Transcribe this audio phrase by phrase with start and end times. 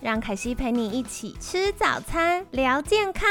[0.00, 3.28] 让凯西陪你一起吃早餐，聊健康。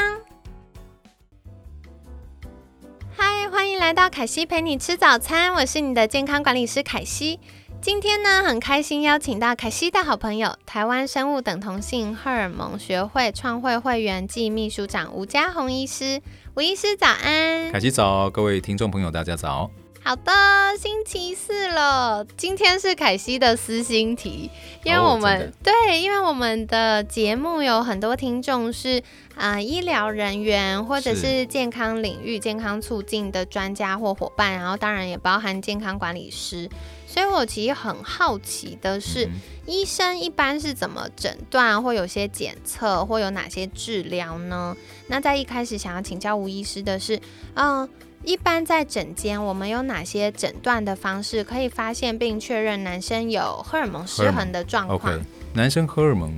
[3.16, 7.40] 嗨，欢迎来到凯西陪你吃早餐，我是你的健康管理师凯西。
[7.80, 16.20] 今天呢，很开心邀请到凯西的好朋友，台湾生物等同性荷尔蒙学会创会会员暨秘书长吴家宏医师。
[16.54, 19.70] 吴医师早安，凯西早，各位听众朋友大家早。
[20.08, 20.32] 好的，
[20.80, 24.50] 星期四了，今天是凯西的私心题，
[24.82, 29.02] 因为我们对，因为我们的节目有很多听众是
[29.34, 36.70] 啊医疗人员或者是健康领域健康促进的专家或伙伴，然后当然也包含健康管理师，
[37.06, 39.28] 所以我其实很好奇的是，
[39.66, 44.74] 医生一般是怎么诊断，或有些检测，或有哪些治疗呢？
[45.08, 47.20] 那在一开始想要请教吴医师的是，
[47.52, 47.86] 嗯。
[48.24, 55.18] 一般在诊间，我们有哪些诊断的方式可以发现并确认男生有荷尔蒙失衡的状况
[55.54, 56.30] 男生荷尔蒙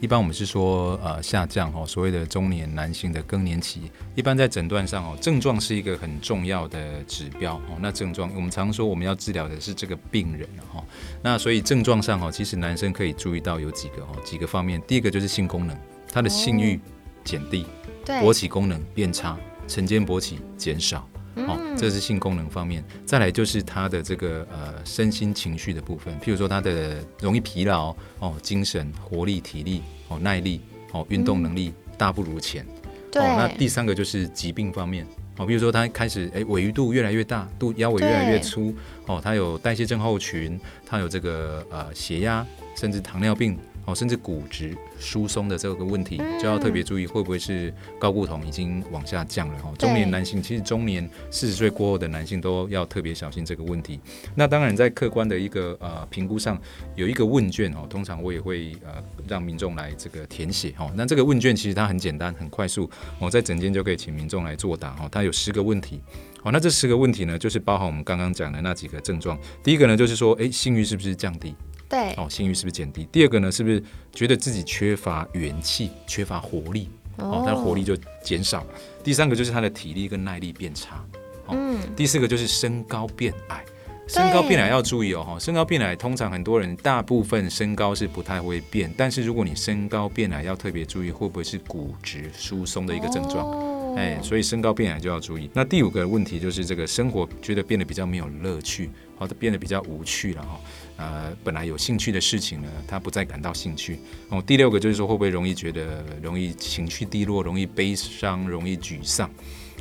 [0.00, 7.76] 一般我们是说呃下降哦，所谓的中年男性的更年期，一般在诊断上哦，症状是一个很重要的指标哦。
[7.80, 10.84] 那症状我们常说我们要治疗的是这个病人哈，
[11.22, 15.76] 那所以症状上哦，其实男生可以注意到有几个哦几个方面，第一个就是性功能，
[16.12, 16.78] 他的性欲
[17.24, 17.66] 减低，
[18.04, 19.36] 勃起功能变差，
[19.66, 21.08] 晨间勃起减少。
[21.34, 30.60] 哦，这是性功能方面，再来就是他的这个呃身心情绪的部分，譬如说他的容易疲劳哦，精神活力、体力哦、耐力
[30.92, 32.66] 哦、运动能力大不如前。
[33.10, 33.22] 对。
[33.22, 35.06] 那第三个就是疾病方面
[35.38, 38.74] 哦，比如说他开始哎尾鱼肚越来越大，肚腰围越来越粗
[39.06, 42.46] 哦，他有代谢症候群，他有这个呃血压，
[42.76, 43.58] 甚至糖尿病。
[43.84, 49.58] 哦，甚至骨质疏松的这个问题，就要特别注意，会不会是高固酮已经往下降了？
[49.64, 53.98] 哦，中年男性其实中年四十岁过后的男性都要特别小心这个问题。
[54.34, 56.60] 那当然，在客观的一个呃评估上，
[56.94, 60.90] 有一个问卷哦，通常我也会呃让民众来这个填写哦。
[60.94, 62.88] 那这个问卷其实它很简单，很快速，
[63.18, 65.08] 我在整间就可以请民众来作答哦。
[65.10, 66.00] 它有十个问题，
[66.40, 69.36] 好，那这十个问题呢，就是包含我们刚刚讲的那几个症状。
[69.62, 71.54] 第一个呢，就是说，诶，性欲是不是降低？
[71.92, 73.06] 对，哦，性欲是不是减低？
[73.12, 76.88] 第二个呢，是不是觉得自己缺乏元气、缺乏活力？
[77.18, 77.94] 哦，他的活力就
[78.24, 78.66] 减少。
[79.04, 81.04] 第三个就是他的体力跟耐力变差。
[81.50, 81.78] 嗯。
[81.94, 83.62] 第四个就是身高变矮，
[84.08, 93.70] 身高变矮要注意哦，哈，身高变矮通常很多人大部分身高是不太会变，但是如果你身高变矮，要特别注意会不会是骨质疏松的一个症状。
[93.94, 95.50] 哎，所以身高变矮就要注意。
[95.52, 100.58] 那第五个问题就是这个生活觉得变得比较没有乐趣，或者变得比较无趣了哈。
[101.02, 103.98] 呃，本来有兴趣的事情呢，他不再感到兴趣。
[104.28, 109.28] 哦，第六个就是说，会不会容易觉得容易情绪低落，容易悲伤，容易沮丧？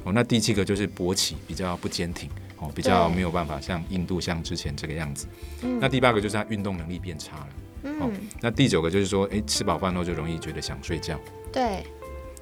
[0.04, 2.28] 哦，那第七个就是勃起比较不坚挺，
[2.58, 5.28] 哦，比较没有办法像印度像之前这个样子。
[5.62, 5.78] 嗯。
[5.80, 7.48] 那第八个就是他运动能力变差了。
[7.84, 8.12] 嗯。
[8.40, 11.20] 那第九个就是说，哎，吃饱饭后就容易觉得想睡觉。
[11.54, 11.86] 对。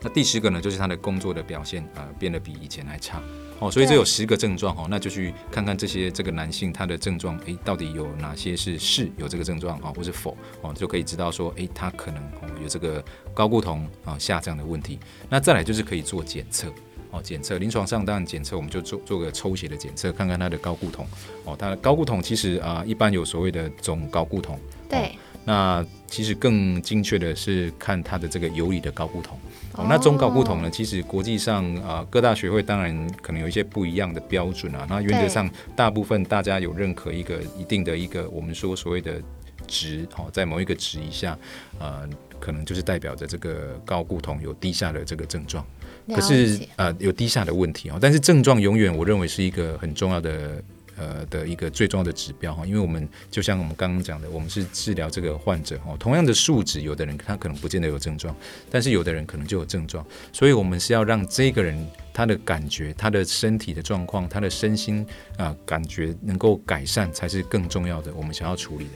[0.01, 3.21] 那第十个呢，就是他的工作的表现啊，变得比以前还差。
[3.59, 13.03] 哦，所以这有十个症状哦，那就去看看这些这个男性他的症状，诶，到底有哪些是是有这个症状啊，或是否哦，就可以知道说，诶，他可能哦有这个
[13.33, 14.97] 高固酮啊下降的问题。
[15.29, 16.67] 那再来就是可以做检测
[17.11, 21.05] 哦，检测临床上当然检测我们就做做个抽血的检测，看看他的高固酮
[21.43, 24.57] 哦，他的高固酮其实啊一般有所谓的总高固酮。
[24.87, 25.17] 对。
[25.45, 29.37] 那其实更精确的是看它的这个游离的高固酮。
[29.75, 30.69] 哦，那中高固酮呢？
[30.69, 34.85] 其实国际上啊，各大学会当然可能有一些不一样的标准啊。
[34.89, 39.21] 那原则上，大部分大家有认可一个一定的一个我们说所谓的
[39.67, 41.37] 值，哦，在某一个值以下，
[41.79, 42.07] 呃，
[42.39, 45.65] 可能就是代表着这个高固酮有低下的这个症状。
[46.13, 47.97] 可是呃，有低下的问题哦。
[48.01, 50.61] 但是症状永远我认为是一个很重要的。
[50.99, 58.35] 呃的一个最重要的指标哈，因为我们就像我们刚刚讲的，我们是治疗这个患者哈，同样的数值，有的人他可能不见得有症状，
[58.69, 65.05] 但是有的人可能就有症状，所以我们是要让这个人他的感觉、他的身体的状况、他的身心
[65.37, 68.91] 啊感觉能够改善，才是更重要的，我们想要处理的。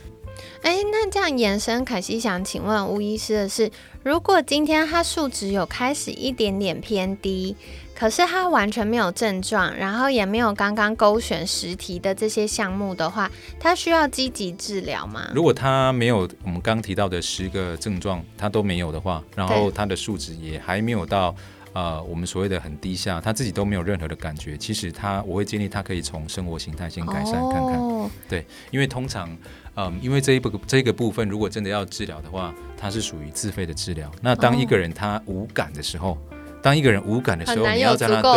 [0.63, 3.71] 哎，那这样延伸，凯西想请问吴医师的是，
[4.03, 7.55] 如果今天他数值有开始一点点偏低。
[7.95, 15.29] 可是他完全没有症状，然后也没有刚刚勾选实题的这些项目的话，他需要积极治疗吗？
[15.33, 21.35] 如果他没有我们刚提到的十个症状，他都没有的话，然后他的数值也还没有到。
[21.75, 24.55] 呃，我们所谓的很低下，他自己都没有任何的感觉。
[24.55, 28.11] 其实他，我会建议他可以从生活形态先改善看看。
[28.29, 29.35] 对，因为通常，
[29.75, 34.11] 嗯，因为这一部这个部分，如果真的要治疗的话，它是属于自费的治疗。
[34.21, 36.15] 那当一个人他无感的时候，
[36.63, 38.31] 当一个人无感的时候，你要在他对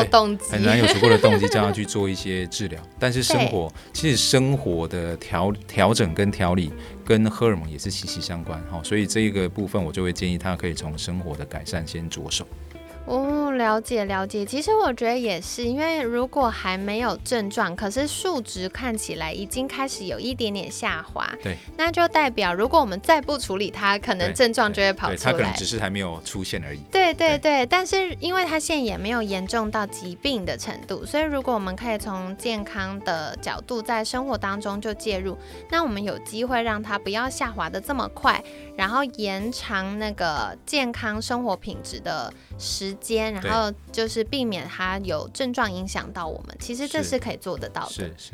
[0.51, 2.83] 很难有足够的动机 叫他去做一些治疗。
[2.99, 6.73] 但是生活其实生活的调调整跟调理
[7.05, 12.45] 跟荷尔蒙也是息息相关哈，所以这一个部分我就会建议他可以从生活的改善先着手。
[13.05, 14.45] 哦，了解了解。
[14.45, 25.33] 其实我觉得也是，因为如果还没有症状，可是数值看起来已经开始有一点点下滑，对，那就代表如果我们再不处理它，可能症状就会跑出来。
[25.33, 26.81] 它可能只是还没有出现而已。
[26.91, 35.39] 对对对，但是因为它现在也没有严重到疾病的程度，所以如果我们可以从健康的角度在生活当中就介入，
[35.71, 38.43] 那我们有机会让它不要下滑的这么快，
[38.77, 42.97] 然后延长那个健康生活品质的时。
[42.99, 43.46] 间，然后
[43.93, 47.91] 就是避免它有症状影响到我们，其实这是可以做得到的。
[47.91, 48.33] 是是，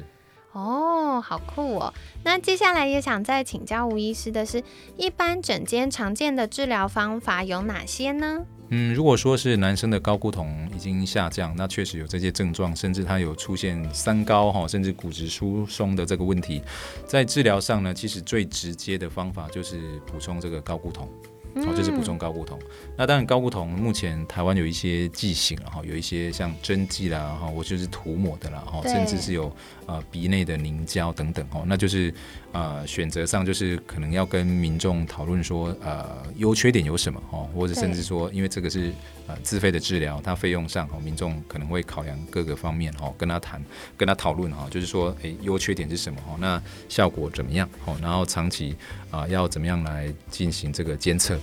[0.53, 1.93] 哦，好酷哦。
[2.25, 4.63] 那接下来也想再请教吴医师的是，
[4.97, 8.45] 一般整间常见的治疗方法有哪些呢？
[8.75, 16.63] 嗯，如果说是男生的高骨酮已经下降，那确实有这些症状，甚至他有出现三高哈，甚至骨质疏松的这个问题，
[17.07, 21.07] 在治疗上呢，其实最直接的方法就是补充这个高骨酮。
[21.55, 22.59] 哦，就是补充高固酮。
[22.97, 29.55] 那当然，高固酮目前台湾有一些剂型了哈，有一些像针剂啦哈，我就是涂抹的啦哈，甚至是有
[29.87, 32.13] 呃鼻内的凝胶等等哦，那就是
[32.53, 38.93] 呃选择上就是可能要跟民众讨论说呃优缺点有什么哦，或者甚至说因为这个是
[39.27, 43.63] 呃自费的治疗，它费用上哦民众可能会考量各个方面哦，跟他谈
[43.97, 48.77] 跟他讨论哈，就是说诶优缺点是什么哦，那效果怎么样哦，然后长期
[49.11, 51.39] 啊要怎么样来进行这个监测。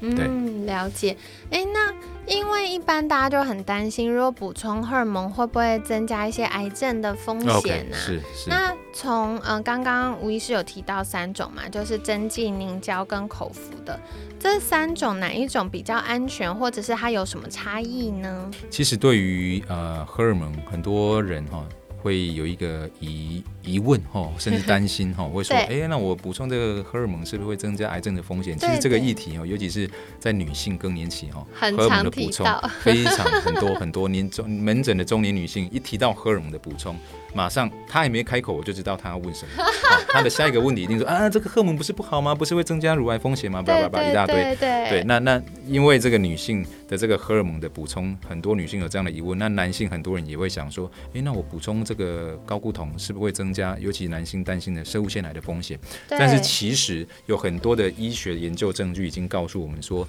[0.00, 1.16] 嗯，了解。
[1.50, 1.92] 哎，那
[2.26, 7.96] 因为一般大家就很担心，如果补充荷尔蒙会不会增加一些癌症的风险呢？
[7.96, 8.48] 是是。
[8.48, 13.98] 那从嗯，刚刚吴医师有提到三种嘛，就是针剂、凝胶跟口服的，
[14.38, 18.50] 这三种哪一种比较安全，或者是它有什么差异呢？
[18.70, 21.64] 其实对于呃荷尔蒙，很多人哈。
[22.02, 28.56] 会有一个疑疑问哈，甚至担心哈，会说，哎，那我补充这个荷尔蒙是不是会增加癌症的风险？
[28.58, 32.46] 其实这个议题哦，尤其是在女性更年期哈，荷尔蒙的补充
[32.80, 36.96] 非常很多很多年中门诊的中年女性一提到荷尔蒙的补充。
[37.34, 39.64] 马上他还没开口，我就知道他要问什么。
[40.10, 42.34] 他的下一个问题一定说啊，这个荷尔蒙不是不好吗？
[42.34, 43.62] 不是会增加乳癌风险吗？
[43.62, 44.56] 叭叭叭一大堆。
[44.58, 49.38] 对，那那因为这个女性的这个荷尔蒙的补充，很多女性有这样的疑问。
[49.38, 53.76] 那男性很多人也会想说，诶，那我补充这个高固酮是不是会增加？
[53.78, 55.78] 尤其男性担心的生物腺癌的风险。
[56.08, 60.08] 但是其实有很多的医学研究证据已经告诉我们说。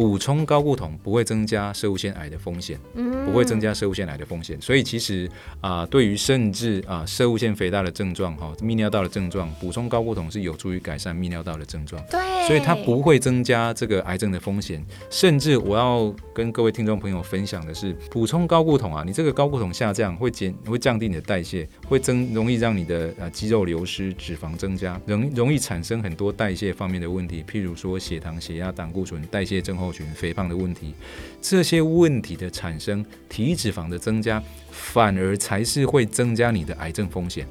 [0.00, 2.80] 补充高固酮不会增加射物腺癌的风险，
[3.26, 4.58] 不会增加射物腺癌的风险。
[4.58, 5.30] 所以其实
[5.60, 12.02] 啊，对于甚至啊射物腺肥大的症状哈，泌尿道的症状，补充高固酮是有助于改善泌尿道的症状。
[12.10, 12.18] 对，
[12.48, 14.82] 所以它不会增加这个癌症的风险。
[15.10, 29.89] 甚至我要跟各位听众朋友分享的是，补充高固酮啊，你这个高固酮下降会减会降低你的代谢，会增容易让你的呃肌肉流失，脂肪增加，容容易产生很多代谢方面的问题，譬如说血糖、血压、胆固醇、代谢症。
[30.14, 30.94] 肥胖的问题，
[31.40, 37.46] 这些问题的产生，体脂肪的增加，反而才是会增加你的癌症风险。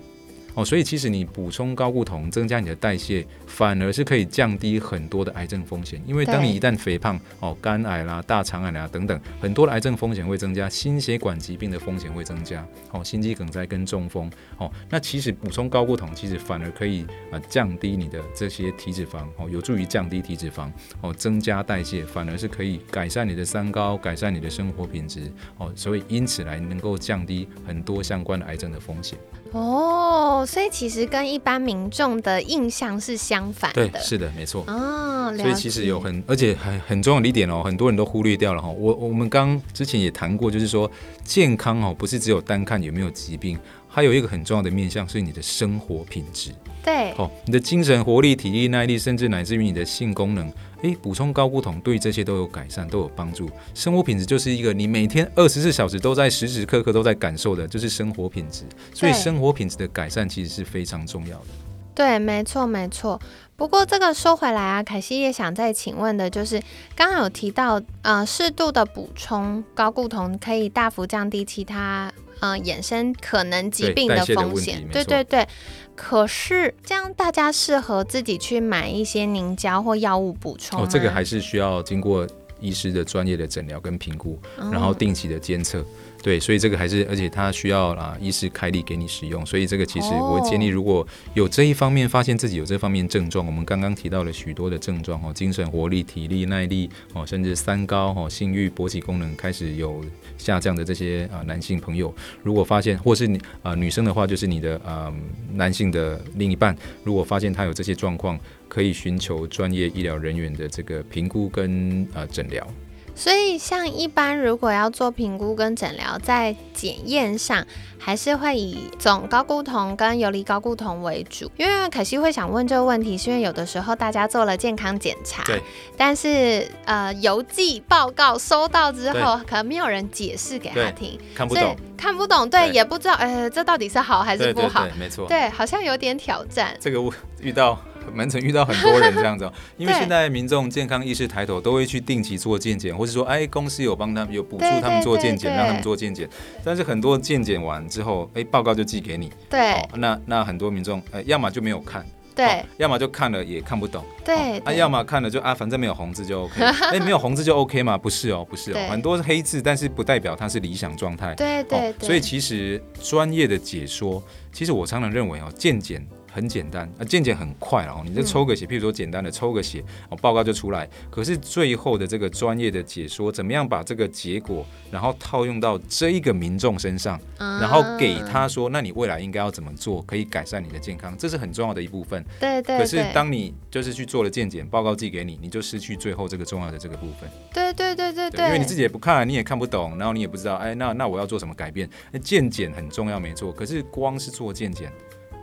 [0.56, 6.02] 哦，所以其实你补充高固酮，增加你的代谢，反而是可以降低很多的癌症风险。
[6.06, 29.18] 因为当你一旦肥胖，哦，肝癌啦、大肠癌啦等等，很多的癌症风险会增加，心血管疾病的风险会增加，哦，心肌梗塞跟中风，哦，那其实补充高固酮，其实反而可以啊降低你的这些体脂肪，哦，有助于降低体脂肪，哦，增加代谢，反而是可以改善你的三高，改善你的生活品质，哦，所以因此来能够降低很多相关的癌症的风险。
[29.52, 33.88] 哦，所以其实跟一般民众的印象是相反的。
[33.88, 34.64] 对，是的，没错。
[34.68, 38.70] 哦，所以其实有很，而且很很重要的一点哦，很多人都忽略掉了哈。
[38.70, 40.90] 我我们刚之前也谈过，就是说
[41.24, 43.58] 健康哦，不是只有单看有没有疾病，
[43.90, 46.52] 还有一个很重要的面向是你的生活品质。
[46.84, 50.50] 对，哦，你的精神活力、体力、耐力，甚至乃至于你的性功能。
[50.82, 53.50] 诶，补充高固酮对这些都有改善，都有帮助。
[53.74, 58.64] 生活品质就是一个你每天二十四小时都在时时刻刻都在感受的，就是生活品质。
[58.94, 61.48] 所以生活品质的改善其实是非常重要的。
[61.94, 63.20] 对，没错，没错。
[63.60, 66.64] 不过这个说回来啊，凯西也想再请问的就是，
[66.96, 74.88] 刚刚有提到，呃，适度的补充高固酮可以大幅降低其他呃衍生可能疾病的风险。
[74.90, 75.46] 对对对。
[75.94, 80.82] 可是这样，大家适合自己去买一些凝胶或药物补充。
[80.82, 82.26] 哦，这个还是需要经过
[82.62, 84.40] 医师的专业的诊疗跟评估，
[84.72, 85.86] 然后定期的监测。
[86.22, 89.46] 对，所以这个还是，而且它需要啊，医师开立给你使用。
[89.46, 100.04] 所以这个其实我建议，如果有这一方面发现自己有这方面症状，我们刚刚提到了许多的症状哦，精神活力、体力、耐力哦，甚至三高哦，性欲、勃起功能开始有
[100.38, 105.14] 下降的这些啊男性朋友，如果发现，或是你啊女生的话，就是你的啊
[105.54, 112.68] 男性的另一半，如果发现他有这些状况，可以寻求专业医疗人员的这个评估跟呃诊疗。
[113.16, 117.66] 所以，像一般如果要做评估跟诊疗，在检验上
[117.98, 121.52] 还是会以总高固酮跟游离高固酮为主。
[121.58, 125.62] 因为可惜会想问这个问题，是因为有的时候大家做了健康检查，对，
[125.98, 134.88] 但是呃邮寄报告收到之后，可能没有人解释给他听，看不懂，看不懂，对，也不知道，呃，这到底是好还是不好？
[134.98, 136.76] 没错，对，好像有点挑战。
[136.80, 137.00] 这个
[137.42, 137.78] 遇到。
[138.14, 146.28] 门诊遇到很多人这样子， 因为现在民众健康意识抬头，都会去定期做健检，或者说，哎，公司有帮他们有补助他们做健检，让他们做健检。
[146.64, 149.32] 但是很多健检完之后，哎，报告就寄给你。
[149.50, 149.76] 对。
[149.96, 154.60] 那那很多民众，呃，要么就没有看，对，要么就看了也看不懂，对。
[154.60, 156.62] 啊，要么看了就啊，反正没有红字就 OK。
[156.92, 157.98] 哎，没有红字就 OK 吗？
[157.98, 161.36] 不是哦，不是哦，很多是黑字，但是不代表它是理想状态。
[161.36, 161.94] 对对。
[162.00, 166.06] 所以其实专业的解说，其实我常常认为哦，健检。
[166.32, 170.88] 很简单，啊，健检很快哦，你就抽个血，譬如说简单的抽个血，哦，报告就出来。
[171.10, 182.24] 可是最后的这个专业的解说，怎么样把这个结果，然后套用到这一个民众身上，然后给他说，那你未来应该要怎么做，可以改善你的健康，这是很重要的一部分。
[182.40, 182.78] 对对。
[182.78, 187.30] 可是当你就是去做了健检，报告寄给你，你就失去最后这个重要的这个部分。
[187.54, 188.46] 对对对对对。
[188.46, 191.90] 因为你自己也不看，你也看不懂，然后你也不知道，哎，那那我要做什么改变？
[192.12, 193.52] 那健检很重要，没错。
[193.52, 194.92] 可是光是做健检。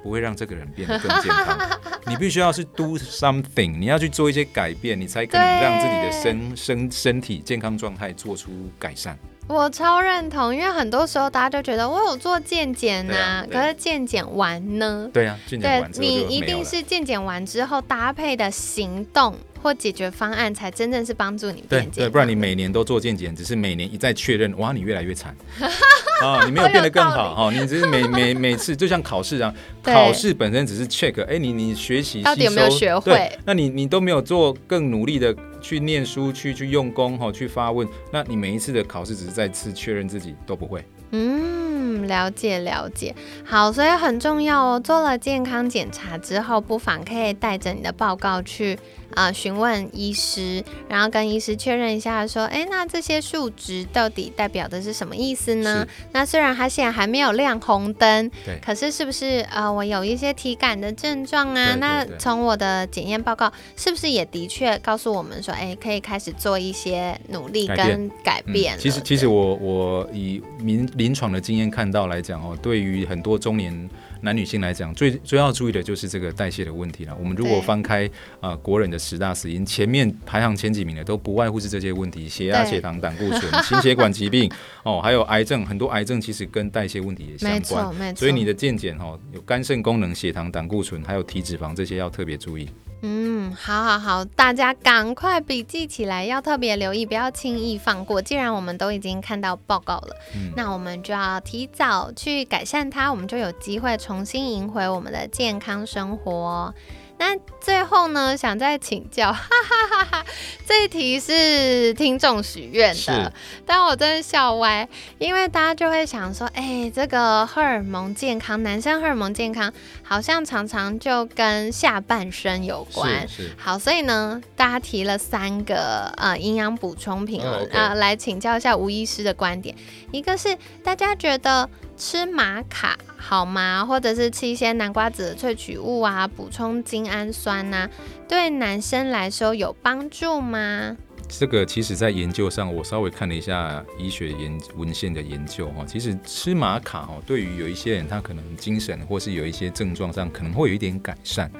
[0.06, 1.58] 不会让这个人变得更健康。
[2.06, 9.18] 你必须要是 do something，你要去做一些改变，你才可能让自己的身身身体健康状态做出改善。
[9.48, 15.10] 我超认同，因为很多时候大家就觉得我有做健检呐，可是健检完呢？
[15.12, 19.34] 对啊，健检完之后你一定是健检完之后搭配的行动。
[19.66, 25.34] 或解决方案才真正是帮助你变健对，不然你每年都做健检，只是每年一再确认，哇，你越来越惨
[26.22, 33.36] 啊，你没有变得更好哈，你只是每每每次就像考试一样， 考试本身只是 check，哎，你你学习到底有没有学会？
[33.44, 40.80] 那你你都没有做更努力的去念书，去去用功哈，去发问，那你每一次的考试只是再次确认自己都不会。
[41.10, 44.80] 嗯，了解了解，好，所以很重要哦。
[44.80, 48.78] 做了健康检查之后，不妨可以带着你的报告去。
[49.14, 55.86] 啊，询问医师，然后跟医师确认一下，说，哎，那这些数值到底代表的是什么意思呢？
[56.12, 61.76] 那虽然他现在还没有亮红灯，对，可是是不是呃，我有一些体感的症状啊？
[61.76, 68.76] 那从我的检验报告，是不是也的确告诉我们说，哎，可以开始做一些努力跟改变？
[68.78, 73.88] 其实，其实我我以临临床的经验看到来讲哦，对于很多中年。
[74.26, 77.16] 男女性来讲，最最要注意的就是这个代谢的问题了。
[77.16, 84.50] 我们如果翻开啊国人的十大死因，前面排行前几名的都不外乎是这些问题：血压、血糖、胆固醇、 心血管疾病
[84.82, 85.64] 哦，还有癌症。
[85.64, 88.16] 很多癌症其实跟代谢问题也相关。
[88.16, 92.68] 所以你的健检哦，有肝肾功能、血糖、胆固醇，还有体脂肪这些要特别注意。
[93.02, 98.22] 嗯，好，好，好，大家赶快笔记起来，要特别留意，不要轻易放过。
[98.22, 100.16] 既然我们都已经看到报告了，
[100.56, 106.74] 那我们就要提早去改善它，我们就有机会重新赢回我们的健康生活。
[107.18, 110.26] 那最后呢，想再请教， 哈哈哈哈
[110.66, 113.32] 这一题是听众许愿的，
[113.64, 114.86] 但我真的笑歪，
[115.18, 123.26] 因为大家就会想说，哎，这个荷尔蒙健康，男生荷尔蒙健康，好像常常就跟下半身有关。
[123.56, 127.42] 好，所以呢，大家提了三个呃营养补充品
[127.72, 129.74] 啊，来请教一下吴医师的观点。
[130.12, 131.68] 一个是大家觉得。
[131.98, 132.94] 吃玛卡
[133.28, 133.84] 好吗？
[133.84, 137.90] 或者是吃一些南瓜子的萃取物啊，补充精氨酸呐，
[138.28, 140.96] 对男生来说有帮助吗？
[141.28, 151.50] 这个其实，在研究上，我稍微看了一下医学研文献的研究哈，其实吃玛卡哦，对于有一些人他可能精神或是有一些症状上可能会有一点改善，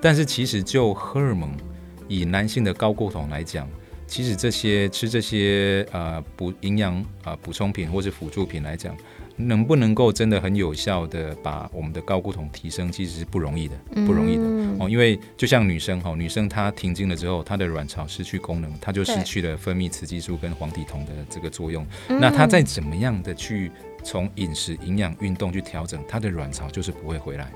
[0.00, 1.54] 但是其实就荷尔蒙
[2.08, 3.68] 以男性的高固酮来讲，
[4.06, 8.96] 其实这些吃这些呃补营养啊补充品或是辅助品来讲。
[9.48, 14.42] 能不能够真的很有效的把我们的高固酮提升，其实是不容易的，不容易的
[14.78, 14.88] 哦。
[14.88, 21.86] 因为就像女生哈，女生她停经了之后，她的卵巢失去功能，她就失去了分泌雌激素跟黄体酮的这个作用。
[22.08, 23.70] 那她再怎么样的去
[24.02, 27.50] 从饮食、营养、运动去调整，她的卵巢就是不会回来。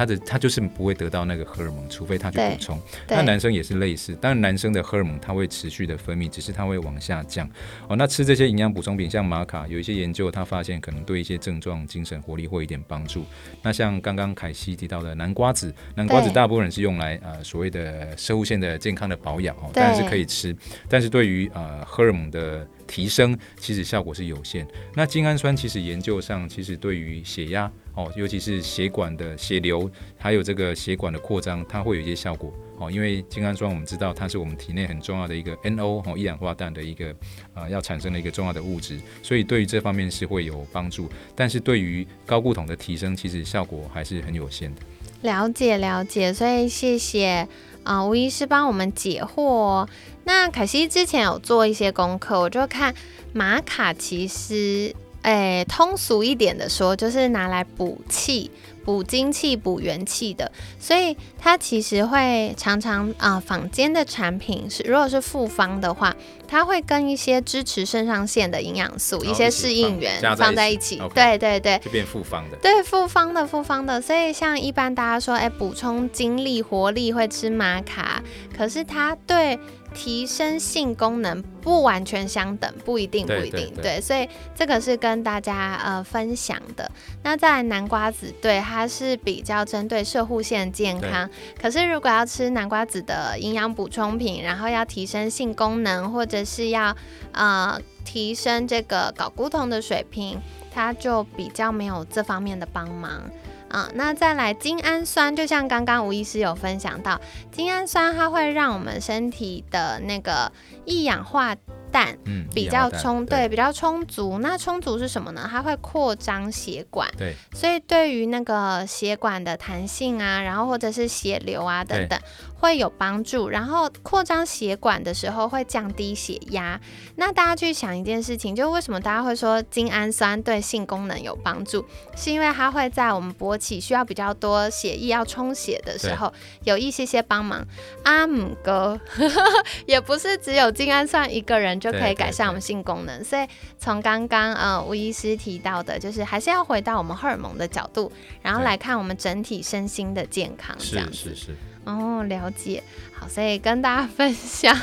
[0.00, 2.80] 他的他就是不会得到那个荷尔蒙，除非他去补充。
[3.06, 7.46] 那男生也是类似，当然男生的荷尔蒙它会持续的分泌，只是它会往下降。
[7.86, 13.26] 哦，那吃这些营养补充品，像玛卡，有一些研究他发现可能对一些症状、精神活力会有一点帮助。
[13.60, 20.56] 那像刚刚凯西提到的南瓜子，南瓜子大部分人是用来呃所谓的生物线的健康的保养哦，当然是可以吃，
[20.88, 22.66] 但是对于呃荷尔蒙的。
[22.90, 24.66] 提升其实效果是有限。
[24.96, 32.90] 那精氨酸其实研究上其实对于血压哦，尤其是血管的血流，还有这个血管的扩张，它会有一些效果哦。
[32.90, 37.14] 因为精氨酸我们知道它是我们体内很重要的一个 NO 哦一氧化氮的一个
[37.52, 41.10] 啊要产生的一个重要的物质，所以对于这方面是会有帮助。
[41.36, 44.80] 但是对于高固酮的提升，其实效果还是很有限的。
[45.22, 47.46] 了解了解，所以谢谢
[47.84, 49.86] 啊吴医师帮我们解惑。
[50.24, 52.94] 那凯西之前有做一些功课，我就看
[53.32, 58.50] 玛卡其实，诶，通俗一点的说，就是拿来补气。
[58.82, 60.50] 补精气、补元气的，
[60.80, 66.16] 所以它其实会常常啊，坊间的产品是，如果是复方的话，
[66.48, 74.00] 它会跟一些支持肾上腺的营养素、一些适应源放在一起，对对对，就变复方的，对复方的复方的。
[74.00, 78.22] 所以像一般大家说，哎，补充精力、活力会吃玛卡，
[78.56, 79.58] 可是它对。
[79.94, 86.90] 提升性功能不完全相等，不一定，不一定，对，所以这个是跟大家呃分享的。
[87.22, 91.28] 那在南瓜子，对，它是比较针对射护腺健康。
[91.60, 96.96] 可是如果要吃南瓜子的营养补充品，然后要提升性功能，或者是要
[97.32, 100.40] 呃提升这个睾固酮的水平，
[100.72, 103.22] 它就比较没有这方面的帮忙。
[103.70, 110.52] 啊，那再来精氨酸，就像刚刚吴医师有分享到，精氨酸它会让我们身体的那个
[110.84, 111.56] 一氧化
[111.92, 112.16] 氮
[112.52, 114.38] 比较充，对，比较充足。
[114.38, 115.48] 那充足是什么呢？
[115.50, 122.18] 它会扩张血管，对，所以对于那个血管的弹性啊，然后或者是血流啊等等。
[122.60, 126.78] 会有帮助，然后扩张血管的时候会降低血压。
[127.16, 131.84] 那大家去想一件事情，就为什么大家会说精氨酸对性功能有帮助？
[132.14, 136.32] 是因为它会在我们勃起需要比较多血液要充血的时候，
[136.64, 137.66] 有一些些帮忙。
[138.04, 139.00] 阿姆哥
[139.86, 143.46] 也不是只有精氨酸一个人就可以改善我们性功能，所以
[143.78, 150.76] 从刚刚呃吴医师提到的，就是还是要回到我们荷尔蒙的角度，然后来看我们整体身心的健康。
[150.78, 151.56] 这样是是是。
[151.90, 154.76] 哦，了解，好，所以跟大家分享。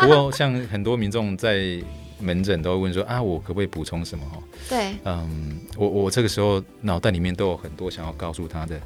[0.00, 1.60] 不过，像很多民众在
[2.20, 4.24] 门诊都会问说啊，我可不可以补充什么？
[4.30, 8.80] 哈，对，嗯，我我这个时候脑袋里面都有很多想要告诉他的。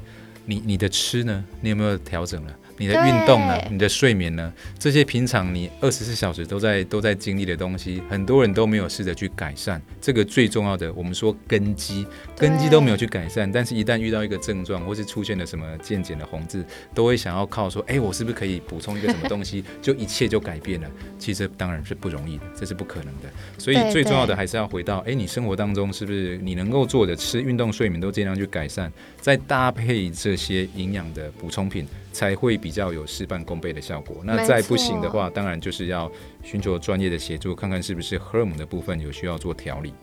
[0.49, 1.45] 你你的吃呢？
[1.61, 2.55] 你有没有调整了？
[2.75, 3.55] 你的运动呢？
[3.69, 4.51] 你的睡眠呢？
[4.79, 9.79] 这些平常你二十四小时都在都在经历的东西，很多人都没有试着去改善。
[10.01, 13.51] 这个最重要的，我们说根基，根基都没有去改善。
[13.51, 20.89] 但是，一旦遇到一个症状，或是出现了什么渐渐的红字，都会想要靠说，哎，我是不是可以补充一个什么东西， 就一切就改变了？
[21.19, 23.29] 其实当然是不容易的，这是不可能的。
[23.59, 31.85] 所以最重要的还是要回到，哎，你生活当中是不是你能够做的吃、运动、睡眠都尽量去改善，再搭配这些营养的补充品。
[32.11, 34.17] 才会比较有事半功倍的效果。
[34.23, 36.11] 那再不行的话，当然就是要
[36.43, 39.93] 寻求专业的协助，看看是不是荷尔蒙的部分有需要做调理。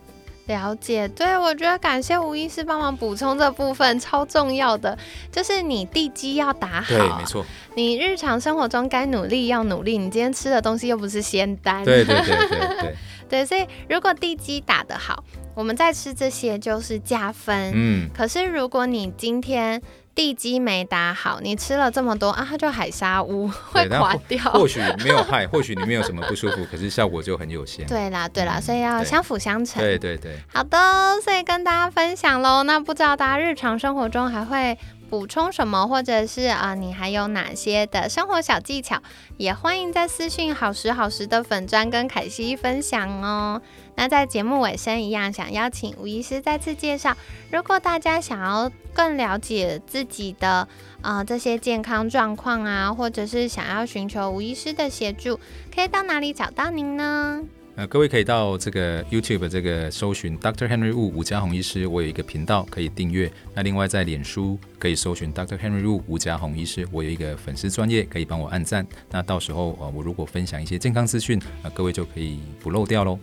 [0.47, 4.97] 了解，对我觉得感谢吴医师帮忙补充这部分超重要的，
[5.29, 6.87] 就是你地基要打好。
[6.87, 7.45] 对，没错。
[7.75, 11.83] 你日常生活中该努力要努力，你今天吃的东西又不是仙丹。
[11.83, 12.95] 对对对对 对。
[13.29, 15.21] 对，所以如果地基打得好，
[15.53, 17.73] 我们再吃这些就是加分。
[17.75, 18.09] 嗯。
[18.13, 19.79] 可是如果你今天
[20.17, 24.43] 地基没打好，你吃了这么多啊，它就海沙屋 会垮掉。
[24.51, 27.85] 或许没有害，或许你没有什么不舒服，可是效果就很有限。
[27.85, 29.79] 对啦，对啦，所以要相辅相成。
[29.79, 30.35] 对对对。
[30.51, 32.63] 好的，所以跟大家分享喽。
[32.63, 34.75] 那不知道大家日常生活中还会
[35.09, 39.01] 补充什么，或者是啊，你还有哪些的生活小技巧，
[39.37, 43.61] 也欢迎在私讯好时好时的粉砖跟凯西分享哦。
[43.95, 47.15] 那在节目尾声一样，想邀请吴医师再次介绍。
[47.51, 50.67] 如果大家想要更了解自己的
[51.01, 55.39] 呃这些健康状况啊，或者是想要寻求吴医师的协助，
[55.73, 57.41] 可以到哪里找到您呢？
[57.77, 60.67] 呃，各位可以到这个 YouTube 这个搜寻 Dr.
[60.67, 63.31] Henry Wu 吴家宏医师，我有一个频道可以订阅。
[63.53, 65.55] 那另外在脸书可以搜寻 Dr.
[65.59, 68.83] Henry Wu 吴家宏医师，我有一个粉丝专业可以帮我按赞。
[69.11, 73.19] 那到时候呃我如果分享一些健康资讯，呃各位就可以不漏掉喽。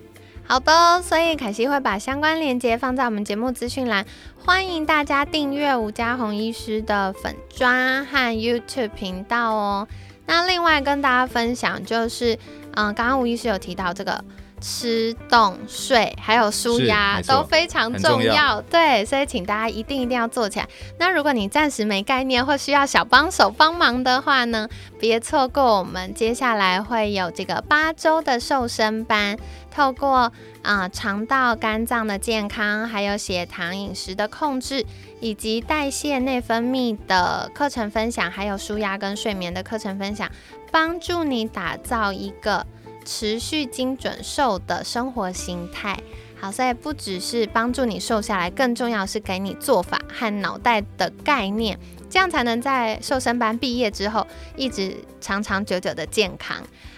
[0.46, 4.06] 好的，所以凯西会把相关链接放在我们节目资讯栏，
[4.38, 9.88] 欢迎大家订阅吴家宏医师的粉专和 YouTube 频道哦。
[10.26, 12.38] 那另外跟大家分享就是，
[12.74, 14.24] 嗯，刚刚吴医师有提到这个。
[14.66, 20.66] 吃、动、睡，还有舒压都非常重要，对，所以请大家一定一定要做起来。
[20.98, 24.66] 那如果你暂时没概念或需要小帮手帮忙的话呢，
[24.98, 29.36] 别错过我们接下来会有这个八周的瘦身班，
[29.70, 34.86] 透过啊肠道、肝脏的健康，还有血糖、饮食的控制，
[35.20, 40.26] 以及代谢、内分泌的课程分享，还有舒压跟睡眠的课程分享，
[40.72, 42.66] 帮助你打造一个。
[43.04, 45.98] 持续精准瘦的生活形态，
[46.40, 56.56] 好，所以不只是帮助你瘦下来，更重要是给你做法和脑袋的概念，这样才能在瘦身班毕业之后一直长长久久的健康。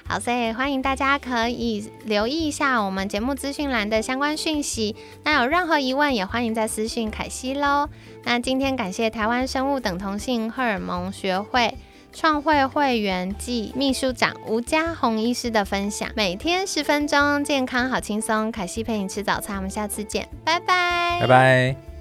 [0.08, 4.94] 好，所以欢迎大家可以留意一下我们节目资讯栏的相关讯息。
[5.24, 7.88] 那有任何疑问，也欢迎在私讯凯西喽。
[8.22, 11.76] 那今天感谢台湾生物等同性荷尔蒙学会。
[12.16, 18.50] 创会会员暨秘书长吴家宏医师的分享，每天十分钟，健康好轻松。
[18.50, 21.95] 凯西陪你吃早餐，我们下次见，拜拜，拜拜。